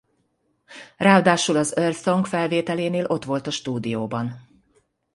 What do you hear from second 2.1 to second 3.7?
felvételénél ott volt a